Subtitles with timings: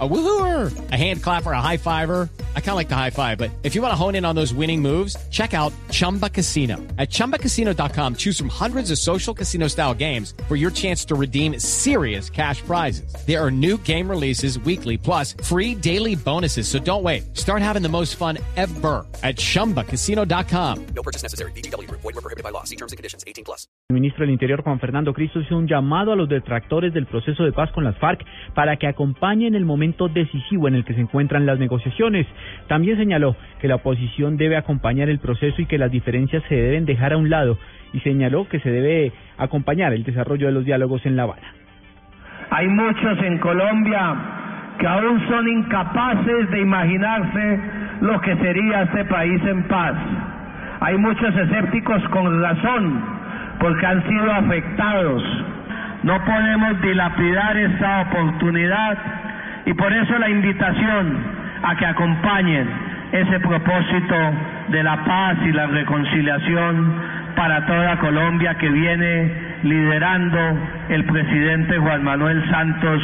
[0.00, 2.28] A woohooer, a hand clapper, a high fiver.
[2.56, 4.34] I kind of like the high five, but if you want to hone in on
[4.34, 6.78] those winning moves, check out Chumba Casino.
[6.98, 11.60] At ChumbaCasino.com, choose from hundreds of social casino style games for your chance to redeem
[11.60, 13.14] serious cash prizes.
[13.24, 16.66] There are new game releases weekly, plus free daily bonuses.
[16.66, 17.36] So don't wait.
[17.36, 20.86] Start having the most fun ever at ChumbaCasino.com.
[20.86, 21.52] No purchase necessary.
[21.52, 21.88] BGW.
[21.88, 22.64] Void were prohibited by law.
[22.64, 23.22] See terms and conditions.
[23.28, 23.68] 18 plus.
[23.90, 27.44] El ministro del Interior, Juan Fernando Cristo, hizo un llamado a los detractores del proceso
[27.44, 28.24] de paz con las FARC
[28.54, 32.26] para que acompañen el momento decisivo en el que se encuentran las negociaciones.
[32.68, 36.84] También señaló que la oposición debe acompañar el proceso y que las diferencias se deben
[36.84, 37.58] dejar a un lado
[37.92, 41.46] y señaló que se debe acompañar el desarrollo de los diálogos en La Habana.
[42.50, 44.14] Hay muchos en Colombia
[44.78, 47.60] que aún son incapaces de imaginarse
[48.00, 49.94] lo que sería este país en paz.
[50.80, 53.00] Hay muchos escépticos con razón
[53.60, 55.22] porque han sido afectados.
[56.02, 58.98] No podemos dilapidar esta oportunidad
[59.66, 61.18] y por eso la invitación
[61.62, 62.68] a que acompañen
[63.12, 64.16] ese propósito
[64.68, 67.00] de la paz y la reconciliación
[67.36, 70.38] para toda Colombia que viene liderando
[70.88, 73.00] el presidente Juan Manuel Santos.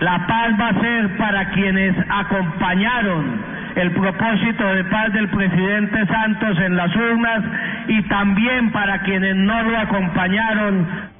[0.00, 6.58] La paz va a ser para quienes acompañaron el propósito de paz del presidente Santos
[6.60, 7.42] en las urnas
[7.88, 11.13] y también para quienes no lo acompañaron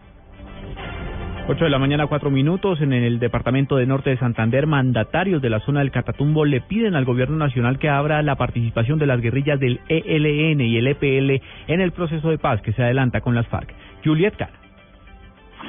[1.46, 2.80] 8 de la mañana, cuatro minutos.
[2.80, 6.94] En el departamento de Norte de Santander, mandatarios de la zona del Catatumbo le piden
[6.94, 11.42] al gobierno nacional que abra la participación de las guerrillas del ELN y el EPL
[11.68, 13.74] en el proceso de paz que se adelanta con las FARC.
[14.02, 14.32] Juliet.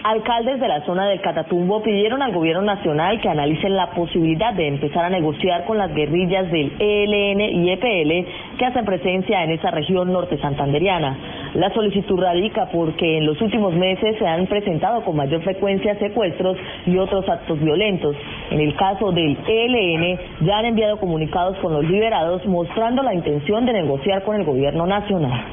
[0.07, 4.67] Alcaldes de la zona del Catatumbo pidieron al gobierno nacional que analicen la posibilidad de
[4.67, 9.71] empezar a negociar con las guerrillas del ELN y EPL que hacen presencia en esa
[9.71, 11.17] región norte santanderiana.
[11.55, 16.55] La solicitud radica porque en los últimos meses se han presentado con mayor frecuencia secuestros
[16.85, 18.15] y otros actos violentos.
[18.51, 23.65] En el caso del ELN ya han enviado comunicados con los liberados mostrando la intención
[23.65, 25.45] de negociar con el gobierno nacional.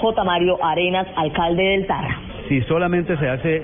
[0.00, 0.24] J.
[0.24, 3.56] Mario Arenas, alcalde del Tarra si solamente se hace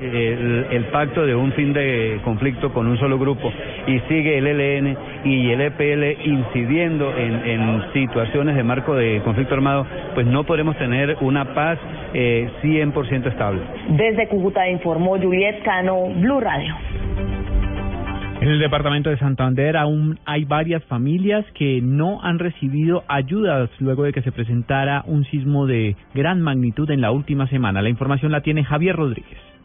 [0.70, 3.52] el, pacto de un fin de conflicto con un solo grupo
[3.88, 9.86] y sigue el ELN y el EPL incidiendo en, situaciones de marco de conflicto armado,
[10.14, 11.78] pues no podremos tener una paz
[12.14, 13.62] eh, 100% estable.
[13.88, 16.76] Desde Cúcuta informó Juliet Cano, Blue Radio.
[18.46, 24.04] En el departamento de Santander aún hay varias familias que no han recibido ayudas luego
[24.04, 27.82] de que se presentara un sismo de gran magnitud en la última semana.
[27.82, 29.55] La información la tiene Javier Rodríguez.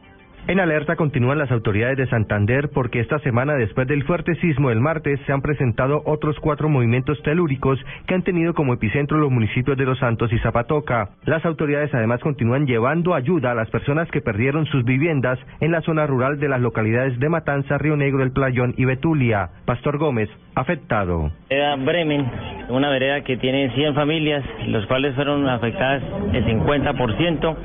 [0.51, 4.81] En alerta continúan las autoridades de Santander porque esta semana después del fuerte sismo del
[4.81, 9.77] martes se han presentado otros cuatro movimientos telúricos que han tenido como epicentro los municipios
[9.77, 11.11] de Los Santos y Zapatoca.
[11.23, 15.79] Las autoridades además continúan llevando ayuda a las personas que perdieron sus viviendas en la
[15.83, 19.51] zona rural de las localidades de Matanza, Río Negro, El Playón y Betulia.
[19.63, 21.31] Pastor Gómez, afectado.
[21.49, 22.29] Era Bremen,
[22.67, 27.55] una vereda que tiene 100 familias, los cuales fueron afectadas el 50%.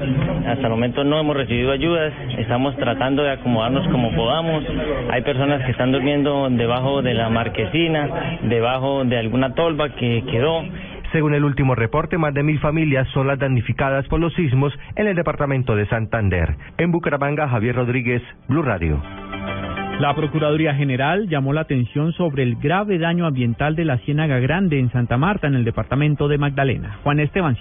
[0.47, 4.65] Hasta el momento no hemos recibido ayudas, estamos tratando de acomodarnos como podamos.
[5.11, 10.63] Hay personas que están durmiendo debajo de la marquesina, debajo de alguna tolva que quedó.
[11.13, 15.07] Según el último reporte, más de mil familias son las damnificadas por los sismos en
[15.07, 16.57] el departamento de Santander.
[16.79, 19.01] En Bucaramanga, Javier Rodríguez, Blue Radio.
[20.01, 24.79] La Procuraduría General llamó la atención sobre el grave daño ambiental de la Ciénaga Grande
[24.79, 26.99] en Santa Marta, en el departamento de Magdalena.
[27.03, 27.57] Juan Esteban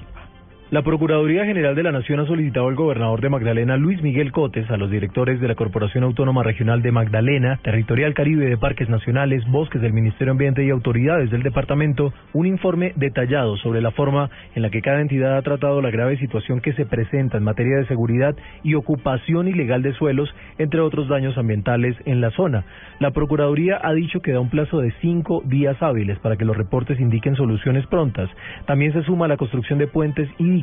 [0.71, 4.67] la Procuraduría General de la Nación ha solicitado al gobernador de Magdalena, Luis Miguel Cotes,
[4.71, 9.45] a los directores de la Corporación Autónoma Regional de Magdalena, Territorial Caribe de Parques Nacionales,
[9.47, 14.31] Bosques del Ministerio de Ambiente y autoridades del departamento, un informe detallado sobre la forma
[14.55, 17.77] en la que cada entidad ha tratado la grave situación que se presenta en materia
[17.77, 22.65] de seguridad y ocupación ilegal de suelos, entre otros daños ambientales en la zona.
[22.99, 26.57] La Procuraduría ha dicho que da un plazo de cinco días hábiles para que los
[26.57, 28.31] reportes indiquen soluciones prontas.
[28.65, 30.54] También se suma la construcción de puentes y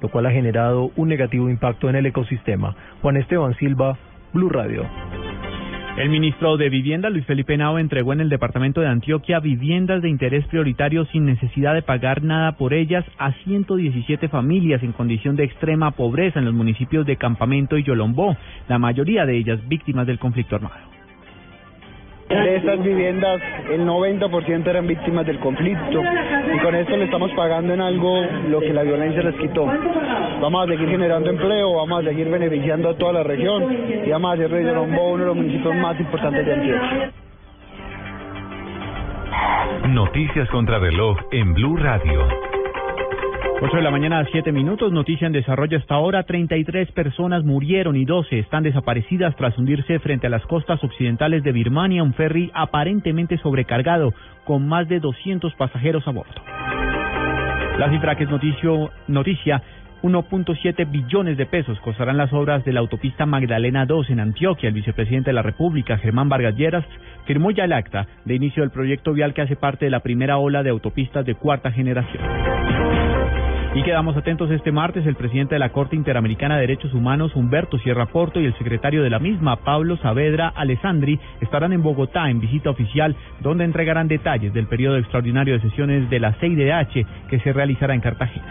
[0.00, 2.76] lo cual ha generado un negativo impacto en el ecosistema.
[3.00, 3.96] Juan Esteban Silva,
[4.32, 4.86] Blue Radio.
[5.96, 10.08] El ministro de Vivienda, Luis Felipe Nao, entregó en el departamento de Antioquia viviendas de
[10.08, 15.44] interés prioritario sin necesidad de pagar nada por ellas a 117 familias en condición de
[15.44, 18.38] extrema pobreza en los municipios de Campamento y Yolombó,
[18.68, 21.01] la mayoría de ellas víctimas del conflicto armado.
[22.32, 26.02] De estas viviendas, el 90% eran víctimas del conflicto
[26.54, 29.66] y con esto le estamos pagando en algo lo que la violencia les quitó.
[30.40, 33.64] Vamos a seguir generando empleo, vamos a seguir beneficiando a toda la región
[34.04, 37.10] y vamos a hacer de uno de los municipios más importantes de Antioquia.
[39.88, 42.51] Noticias contra reloj en Blue Radio.
[43.64, 44.90] 8 de la mañana, 7 minutos.
[44.90, 46.24] Noticia en desarrollo hasta ahora.
[46.24, 51.52] 33 personas murieron y 12 están desaparecidas tras hundirse frente a las costas occidentales de
[51.52, 54.14] Birmania un ferry aparentemente sobrecargado
[54.44, 56.42] con más de 200 pasajeros a bordo.
[57.78, 59.62] La cifra que es noticio, noticia
[60.02, 64.70] 1.7 billones de pesos costarán las obras de la autopista Magdalena 2 en Antioquia.
[64.70, 66.84] El vicepresidente de la República, Germán Vargas Lleras,
[67.26, 70.38] firmó ya el acta de inicio del proyecto vial que hace parte de la primera
[70.38, 72.51] ola de autopistas de cuarta generación.
[73.74, 75.06] Y quedamos atentos este martes.
[75.06, 79.02] El presidente de la Corte Interamericana de Derechos Humanos, Humberto Sierra Porto, y el secretario
[79.02, 84.52] de la misma, Pablo Saavedra Alessandri, estarán en Bogotá en visita oficial, donde entregarán detalles
[84.52, 88.44] del periodo extraordinario de sesiones de la CIDH que se realizará en Cartagena.